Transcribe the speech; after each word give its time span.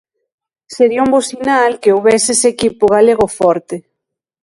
Sería 0.75 1.03
un 1.05 1.11
bo 1.13 1.21
sinal 1.29 1.71
que 1.81 1.93
houbese 1.95 2.29
ese 2.35 2.47
equipo 2.55 2.83
galego 2.95 3.25
forte. 3.37 3.75